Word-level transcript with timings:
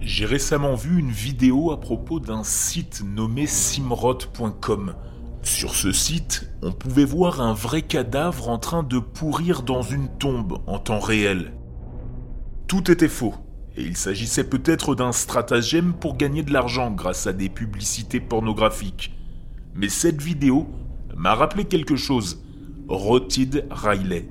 J'ai 0.00 0.24
récemment 0.24 0.76
vu 0.76 0.98
une 0.98 1.10
vidéo 1.10 1.72
à 1.72 1.80
propos 1.80 2.20
d'un 2.20 2.42
site 2.42 3.02
nommé 3.04 3.46
simrod.com. 3.46 4.94
Sur 5.42 5.74
ce 5.74 5.92
site, 5.92 6.50
on 6.62 6.72
pouvait 6.72 7.04
voir 7.04 7.42
un 7.42 7.52
vrai 7.52 7.82
cadavre 7.82 8.48
en 8.48 8.58
train 8.58 8.82
de 8.82 8.98
pourrir 8.98 9.62
dans 9.62 9.82
une 9.82 10.08
tombe 10.08 10.58
en 10.66 10.78
temps 10.78 11.00
réel. 11.00 11.52
Tout 12.66 12.90
était 12.90 13.08
faux, 13.08 13.34
et 13.76 13.82
il 13.82 13.96
s'agissait 13.96 14.48
peut-être 14.48 14.94
d'un 14.94 15.12
stratagème 15.12 15.92
pour 15.92 16.16
gagner 16.16 16.42
de 16.42 16.52
l'argent 16.52 16.90
grâce 16.90 17.26
à 17.26 17.34
des 17.34 17.50
publicités 17.50 18.20
pornographiques. 18.20 19.14
Mais 19.74 19.90
cette 19.90 20.22
vidéo 20.22 20.66
m'a 21.14 21.34
rappelé 21.34 21.66
quelque 21.66 21.96
chose. 21.96 22.42
Rotted 22.88 23.66
Riley. 23.70 24.26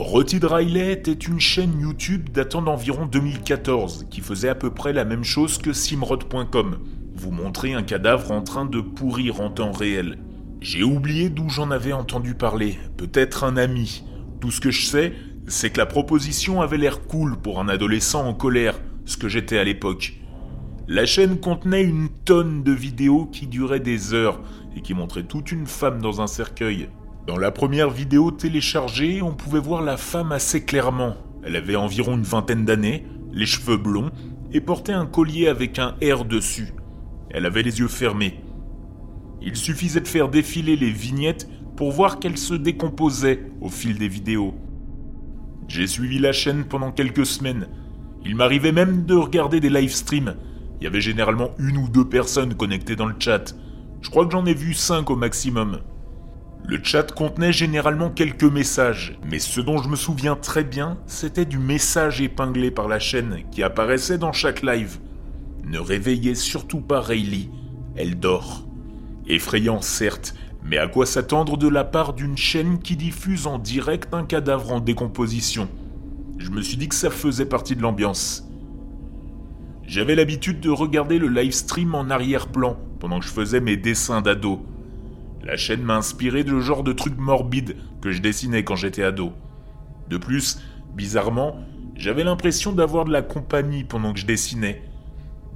Rotted 0.00 0.44
Riley 0.44 0.92
était 0.92 1.12
une 1.12 1.40
chaîne 1.40 1.78
YouTube 1.78 2.30
datant 2.30 2.62
d'environ 2.62 3.04
2014 3.04 4.06
qui 4.08 4.22
faisait 4.22 4.48
à 4.48 4.54
peu 4.54 4.70
près 4.70 4.94
la 4.94 5.04
même 5.04 5.24
chose 5.24 5.58
que 5.58 5.74
simrod.com, 5.74 6.78
vous 7.14 7.30
montrer 7.30 7.74
un 7.74 7.82
cadavre 7.82 8.32
en 8.32 8.40
train 8.40 8.64
de 8.64 8.80
pourrir 8.80 9.42
en 9.42 9.50
temps 9.50 9.72
réel. 9.72 10.18
J'ai 10.62 10.82
oublié 10.82 11.28
d'où 11.28 11.50
j'en 11.50 11.70
avais 11.70 11.92
entendu 11.92 12.34
parler, 12.34 12.78
peut-être 12.96 13.44
un 13.44 13.58
ami. 13.58 14.02
Tout 14.40 14.50
ce 14.50 14.62
que 14.62 14.70
je 14.70 14.86
sais, 14.86 15.12
c'est 15.46 15.68
que 15.68 15.78
la 15.78 15.86
proposition 15.86 16.62
avait 16.62 16.78
l'air 16.78 17.02
cool 17.02 17.36
pour 17.36 17.60
un 17.60 17.68
adolescent 17.68 18.26
en 18.26 18.32
colère, 18.32 18.80
ce 19.04 19.18
que 19.18 19.28
j'étais 19.28 19.58
à 19.58 19.64
l'époque. 19.64 20.14
La 20.88 21.04
chaîne 21.04 21.38
contenait 21.38 21.84
une 21.84 22.08
tonne 22.24 22.62
de 22.62 22.72
vidéos 22.72 23.26
qui 23.26 23.46
duraient 23.46 23.80
des 23.80 24.14
heures 24.14 24.40
et 24.74 24.80
qui 24.80 24.94
montraient 24.94 25.24
toute 25.24 25.52
une 25.52 25.66
femme 25.66 26.00
dans 26.00 26.22
un 26.22 26.26
cercueil. 26.26 26.88
Dans 27.26 27.36
la 27.36 27.50
première 27.50 27.90
vidéo 27.90 28.30
téléchargée, 28.30 29.20
on 29.20 29.34
pouvait 29.34 29.60
voir 29.60 29.82
la 29.82 29.96
femme 29.96 30.32
assez 30.32 30.64
clairement. 30.64 31.16
Elle 31.44 31.54
avait 31.54 31.76
environ 31.76 32.14
une 32.14 32.22
vingtaine 32.22 32.64
d'années, 32.64 33.06
les 33.32 33.46
cheveux 33.46 33.76
blonds, 33.76 34.10
et 34.52 34.60
portait 34.60 34.92
un 34.92 35.06
collier 35.06 35.46
avec 35.46 35.78
un 35.78 35.96
R 36.02 36.24
dessus. 36.24 36.72
Elle 37.30 37.46
avait 37.46 37.62
les 37.62 37.78
yeux 37.78 37.88
fermés. 37.88 38.42
Il 39.42 39.54
suffisait 39.56 40.00
de 40.00 40.08
faire 40.08 40.28
défiler 40.28 40.76
les 40.76 40.90
vignettes 40.90 41.48
pour 41.76 41.92
voir 41.92 42.18
qu'elle 42.18 42.38
se 42.38 42.54
décomposait 42.54 43.52
au 43.60 43.68
fil 43.68 43.98
des 43.98 44.08
vidéos. 44.08 44.54
J'ai 45.68 45.86
suivi 45.86 46.18
la 46.18 46.32
chaîne 46.32 46.64
pendant 46.64 46.90
quelques 46.90 47.26
semaines. 47.26 47.68
Il 48.24 48.34
m'arrivait 48.34 48.72
même 48.72 49.04
de 49.04 49.14
regarder 49.14 49.60
des 49.60 49.70
live 49.70 49.92
streams. 49.92 50.34
Il 50.80 50.84
y 50.84 50.86
avait 50.86 51.00
généralement 51.00 51.50
une 51.58 51.76
ou 51.76 51.88
deux 51.88 52.08
personnes 52.08 52.54
connectées 52.54 52.96
dans 52.96 53.06
le 53.06 53.14
chat. 53.18 53.54
Je 54.00 54.10
crois 54.10 54.24
que 54.24 54.32
j'en 54.32 54.46
ai 54.46 54.54
vu 54.54 54.74
cinq 54.74 55.10
au 55.10 55.16
maximum. 55.16 55.80
Le 56.64 56.78
chat 56.82 57.12
contenait 57.12 57.52
généralement 57.52 58.10
quelques 58.10 58.44
messages, 58.44 59.18
mais 59.28 59.38
ce 59.38 59.60
dont 59.60 59.78
je 59.78 59.88
me 59.88 59.96
souviens 59.96 60.36
très 60.36 60.62
bien, 60.62 60.98
c'était 61.06 61.44
du 61.44 61.58
message 61.58 62.20
épinglé 62.20 62.70
par 62.70 62.86
la 62.86 62.98
chaîne 62.98 63.42
qui 63.50 63.62
apparaissait 63.62 64.18
dans 64.18 64.32
chaque 64.32 64.62
live. 64.62 64.98
Ne 65.64 65.78
réveillez 65.78 66.34
surtout 66.34 66.80
pas 66.80 67.00
Rayleigh, 67.00 67.50
elle 67.96 68.18
dort. 68.18 68.66
Effrayant 69.26 69.80
certes, 69.80 70.34
mais 70.64 70.78
à 70.78 70.86
quoi 70.86 71.06
s'attendre 71.06 71.56
de 71.56 71.68
la 71.68 71.84
part 71.84 72.12
d'une 72.12 72.36
chaîne 72.36 72.78
qui 72.78 72.96
diffuse 72.96 73.46
en 73.46 73.58
direct 73.58 74.14
un 74.14 74.24
cadavre 74.24 74.72
en 74.72 74.80
décomposition? 74.80 75.68
Je 76.38 76.50
me 76.50 76.62
suis 76.62 76.76
dit 76.76 76.88
que 76.88 76.94
ça 76.94 77.10
faisait 77.10 77.46
partie 77.46 77.76
de 77.76 77.82
l'ambiance. 77.82 78.48
J'avais 79.82 80.14
l'habitude 80.14 80.60
de 80.60 80.70
regarder 80.70 81.18
le 81.18 81.28
live 81.28 81.52
stream 81.52 81.94
en 81.94 82.10
arrière-plan 82.10 82.78
pendant 83.00 83.18
que 83.18 83.26
je 83.26 83.32
faisais 83.32 83.60
mes 83.60 83.76
dessins 83.76 84.22
d'ado. 84.22 84.64
La 85.42 85.56
chaîne 85.56 85.82
m'a 85.82 85.96
inspiré 85.96 86.44
de 86.44 86.60
genre 86.60 86.82
de 86.82 86.92
trucs 86.92 87.18
morbides 87.18 87.76
que 88.02 88.10
je 88.10 88.20
dessinais 88.20 88.62
quand 88.62 88.76
j'étais 88.76 89.02
ado. 89.02 89.32
De 90.08 90.18
plus, 90.18 90.60
bizarrement, 90.94 91.56
j'avais 91.94 92.24
l'impression 92.24 92.72
d'avoir 92.72 93.04
de 93.04 93.12
la 93.12 93.22
compagnie 93.22 93.84
pendant 93.84 94.12
que 94.12 94.20
je 94.20 94.26
dessinais. 94.26 94.82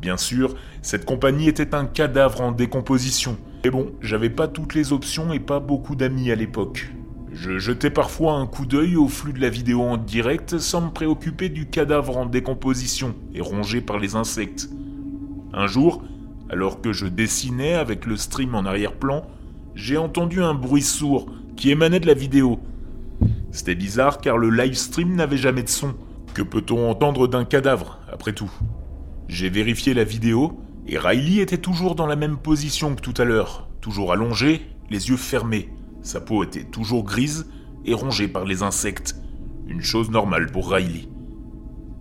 Bien 0.01 0.17
sûr, 0.17 0.55
cette 0.83 1.05
compagnie 1.05 1.49
était 1.49 1.75
un 1.75 1.85
cadavre 1.85 2.41
en 2.41 2.53
décomposition. 2.53 3.37
Mais 3.65 3.71
bon, 3.71 3.93
j'avais 4.01 4.31
pas 4.31 4.49
toutes 4.49 4.75
les 4.75 4.93
options 4.93 5.33
et 5.33 5.41
pas 5.41 5.61
beaucoup 5.61 5.97
d'amis 5.97 6.31
à 6.31 6.35
l'époque. 6.35 6.91
Je 7.33 7.59
jetais 7.59 7.91
parfois 7.91 8.35
un 8.35 8.47
coup 8.47 8.65
d'œil 8.65 8.97
au 8.97 9.09
flux 9.09 9.33
de 9.33 9.41
la 9.41 9.49
vidéo 9.49 9.83
en 9.83 9.97
direct 9.97 10.59
sans 10.59 10.83
me 10.83 10.91
préoccuper 10.91 11.49
du 11.49 11.67
cadavre 11.67 12.17
en 12.17 12.27
décomposition 12.27 13.15
et 13.35 13.41
rongé 13.41 13.81
par 13.81 13.99
les 13.99 14.15
insectes. 14.15 14.69
Un 15.53 15.67
jour, 15.67 16.05
alors 16.49 16.81
que 16.81 16.93
je 16.93 17.07
dessinais 17.07 17.75
avec 17.75 18.07
le 18.07 18.17
stream 18.17 18.55
en 18.55 18.65
arrière-plan, 18.65 19.27
j'ai 19.75 19.97
entendu 19.97 20.43
un 20.43 20.55
bruit 20.55 20.83
sourd 20.83 21.27
qui 21.57 21.71
émanait 21.71 22.01
de 22.01 22.07
la 22.07 22.15
vidéo. 22.15 22.61
C'était 23.51 23.75
bizarre 23.75 24.19
car 24.19 24.39
le 24.39 24.51
live 24.51 24.75
stream 24.75 25.15
n'avait 25.15 25.37
jamais 25.37 25.63
de 25.63 25.69
son. 25.69 25.95
Que 26.33 26.43
peut-on 26.43 26.91
entendre 26.91 27.29
d'un 27.29 27.45
cadavre, 27.45 28.01
après 28.13 28.33
tout? 28.33 28.51
J'ai 29.29 29.49
vérifié 29.49 29.95
la 29.95 30.05
vidéo, 30.05 30.61
et 30.87 30.99
Riley 30.99 31.41
était 31.41 31.59
toujours 31.59 31.95
dans 31.95 32.07
la 32.07 32.17
même 32.17 32.37
position 32.37 32.95
que 32.95 33.01
tout 33.01 33.15
à 33.17 33.25
l'heure, 33.25 33.69
toujours 33.81 34.13
allongé, 34.13 34.63
les 34.91 35.09
yeux 35.09 35.17
fermés. 35.17 35.71
Sa 36.03 36.21
peau 36.21 36.43
était 36.43 36.65
toujours 36.65 37.05
grise 37.05 37.47
et 37.85 37.95
rongée 37.95 38.29
par 38.29 38.45
les 38.45 38.63
insectes. 38.63 39.17
Une 39.67 39.83
chose 39.83 40.11
normale 40.11 40.51
pour 40.51 40.71
Riley. 40.71 41.09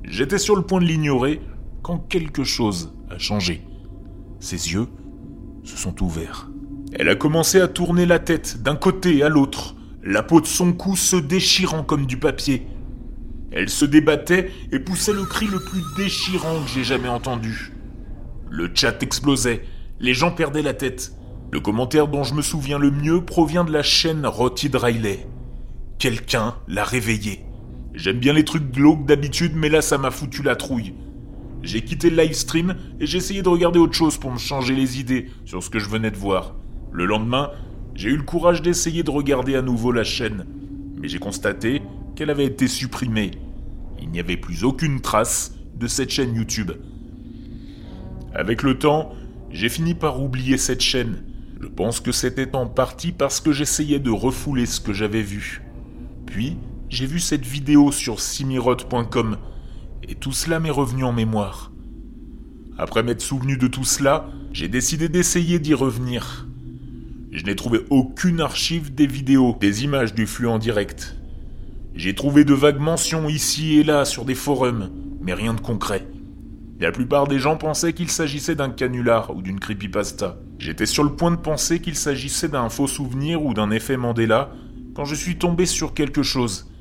J'étais 0.03 0.37
sur 0.37 0.55
le 0.55 0.63
point 0.63 0.81
de 0.81 0.85
l'ignorer 0.85 1.39
quand 1.81 1.99
quelque 1.99 2.43
chose 2.43 2.93
a 3.09 3.17
changé. 3.17 3.65
Ses 4.39 4.73
yeux 4.73 4.87
se 5.63 5.77
sont 5.77 6.03
ouverts. 6.03 6.49
Elle 6.95 7.09
a 7.09 7.15
commencé 7.15 7.59
à 7.59 7.67
tourner 7.67 8.05
la 8.05 8.19
tête 8.19 8.61
d'un 8.61 8.75
côté 8.75 9.23
à 9.23 9.29
l'autre, 9.29 9.75
la 10.03 10.21
peau 10.21 10.41
de 10.41 10.45
son 10.45 10.73
cou 10.73 10.95
se 10.95 11.15
déchirant 11.15 11.83
comme 11.83 12.05
du 12.05 12.17
papier. 12.17 12.67
Elle 13.51 13.69
se 13.69 13.85
débattait 13.85 14.51
et 14.71 14.79
poussait 14.79 15.13
le 15.13 15.23
cri 15.23 15.47
le 15.47 15.59
plus 15.59 15.81
déchirant 15.97 16.61
que 16.61 16.69
j'ai 16.69 16.83
jamais 16.83 17.09
entendu. 17.09 17.73
Le 18.49 18.69
chat 18.73 19.01
explosait, 19.01 19.63
les 19.99 20.13
gens 20.13 20.31
perdaient 20.31 20.61
la 20.61 20.75
tête. 20.75 21.13
Le 21.51 21.59
commentaire 21.59 22.07
dont 22.07 22.23
je 22.23 22.35
me 22.35 22.43
souviens 22.43 22.77
le 22.77 22.91
mieux 22.91 23.25
provient 23.25 23.63
de 23.63 23.71
la 23.71 23.83
chaîne 23.83 24.25
Rotted 24.27 24.75
Riley. 24.75 25.27
Quelqu'un 25.97 26.55
l'a 26.67 26.83
réveillé. 26.83 27.43
J'aime 27.95 28.19
bien 28.19 28.33
les 28.33 28.45
trucs 28.45 28.71
glauques 28.71 29.05
d'habitude, 29.05 29.53
mais 29.55 29.69
là 29.69 29.81
ça 29.81 29.97
m'a 29.97 30.11
foutu 30.11 30.43
la 30.43 30.55
trouille. 30.55 30.93
J'ai 31.63 31.81
quitté 31.83 32.11
le 32.11 32.21
live 32.21 32.33
stream 32.33 32.75
et 32.99 33.07
j'ai 33.07 33.17
essayé 33.17 33.41
de 33.41 33.49
regarder 33.49 33.79
autre 33.79 33.93
chose 33.93 34.17
pour 34.17 34.31
me 34.31 34.37
changer 34.37 34.75
les 34.75 34.99
idées 34.99 35.31
sur 35.45 35.63
ce 35.63 35.71
que 35.71 35.79
je 35.79 35.89
venais 35.89 36.11
de 36.11 36.17
voir. 36.17 36.55
Le 36.93 37.07
lendemain, 37.07 37.49
j'ai 37.95 38.09
eu 38.09 38.17
le 38.17 38.23
courage 38.23 38.61
d'essayer 38.61 39.01
de 39.01 39.09
regarder 39.09 39.55
à 39.55 39.63
nouveau 39.63 39.91
la 39.91 40.03
chaîne, 40.03 40.45
mais 40.95 41.07
j'ai 41.07 41.17
constaté 41.17 41.81
qu'elle 42.15 42.29
avait 42.29 42.45
été 42.45 42.67
supprimée. 42.67 43.31
Il 43.99 44.11
n'y 44.11 44.19
avait 44.19 44.37
plus 44.37 44.63
aucune 44.63 45.01
trace 45.01 45.55
de 45.75 45.87
cette 45.87 46.11
chaîne 46.11 46.35
YouTube. 46.35 46.71
Avec 48.35 48.61
le 48.61 48.77
temps, 48.77 49.11
j'ai 49.49 49.69
fini 49.69 49.95
par 49.95 50.21
oublier 50.21 50.57
cette 50.57 50.81
chaîne. 50.81 51.23
Je 51.59 51.67
pense 51.67 51.99
que 51.99 52.11
c'était 52.11 52.55
en 52.55 52.67
partie 52.67 53.11
parce 53.11 53.41
que 53.41 53.51
j'essayais 53.51 53.99
de 53.99 54.11
refouler 54.11 54.67
ce 54.67 54.79
que 54.79 54.93
j'avais 54.93 55.23
vu. 55.23 55.63
Puis, 56.27 56.57
j'ai 56.89 57.07
vu 57.07 57.19
cette 57.19 57.45
vidéo 57.45 57.91
sur 57.91 58.19
simirot.com 58.19 59.37
et 60.07 60.13
tout 60.13 60.31
cela 60.31 60.59
m'est 60.59 60.69
revenu 60.69 61.03
en 61.03 61.11
mémoire. 61.11 61.71
Après 62.77 63.01
m'être 63.01 63.21
souvenu 63.21 63.57
de 63.57 63.67
tout 63.67 63.83
cela, 63.83 64.29
j'ai 64.51 64.67
décidé 64.67 65.09
d'essayer 65.09 65.57
d'y 65.57 65.73
revenir. 65.73 66.47
Je 67.33 67.43
n'ai 67.45 67.55
trouvé 67.55 67.79
aucune 67.89 68.41
archive 68.41 68.93
des 68.93 69.07
vidéos, 69.07 69.57
des 69.59 69.83
images 69.83 70.13
du 70.13 70.27
flux 70.27 70.47
en 70.47 70.59
direct. 70.59 71.15
J'ai 71.95 72.13
trouvé 72.13 72.45
de 72.45 72.53
vagues 72.53 72.79
mentions 72.79 73.27
ici 73.27 73.79
et 73.79 73.83
là 73.83 74.05
sur 74.05 74.23
des 74.23 74.35
forums, 74.35 74.91
mais 75.19 75.33
rien 75.33 75.55
de 75.55 75.59
concret. 75.59 76.05
La 76.79 76.91
plupart 76.91 77.27
des 77.27 77.39
gens 77.39 77.57
pensaient 77.57 77.93
qu'il 77.93 78.11
s'agissait 78.11 78.53
d'un 78.53 78.69
canular 78.69 79.35
ou 79.35 79.41
d'une 79.41 79.59
creepypasta. 79.59 80.37
J'étais 80.59 80.85
sur 80.85 81.03
le 81.03 81.15
point 81.15 81.31
de 81.31 81.37
penser 81.37 81.79
qu'il 81.79 81.95
s'agissait 81.95 82.49
d'un 82.49 82.69
faux 82.69 82.85
souvenir 82.85 83.41
ou 83.43 83.55
d'un 83.55 83.71
effet 83.71 83.97
Mandela 83.97 84.51
quand 84.93 85.05
je 85.05 85.15
suis 85.15 85.39
tombé 85.39 85.65
sur 85.65 85.95
quelque 85.95 86.21
chose. 86.21 86.71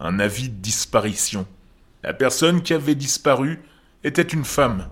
Un 0.00 0.18
avis 0.18 0.48
de 0.48 0.56
disparition. 0.56 1.46
La 2.02 2.14
personne 2.14 2.62
qui 2.62 2.74
avait 2.74 2.96
disparu 2.96 3.60
était 4.02 4.22
une 4.22 4.44
femme. 4.44 4.88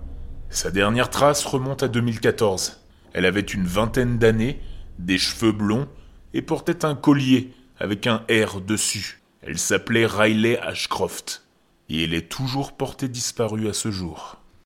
Sa 0.49 0.71
dernière 0.71 1.11
trace 1.11 1.45
remonte 1.45 1.83
à 1.83 1.89
2014. 1.89 2.85
Elle 3.15 3.27
avait 3.27 3.41
une 3.41 3.65
vingtaine 3.65 4.19
d'années 4.19 4.61
des 4.99 5.19
cheveux 5.19 5.53
blonds 5.53 5.89
et 6.35 6.43
portait 6.43 6.85
un 6.85 6.95
collier 6.95 7.53
avec 7.79 8.07
un 8.07 8.25
R 8.31 8.61
dessus. 8.61 9.21
Elle 9.43 9.59
s'appelait 9.59 10.07
Riley 10.07 10.59
Ashcroft 10.59 11.47
et 11.89 12.05
elle 12.05 12.15
est 12.15 12.29
toujours 12.29 12.73
portée 12.73 13.09
disparue 13.09 13.69
à 13.69 13.73
ce 13.73 13.91
jour. 13.91 14.38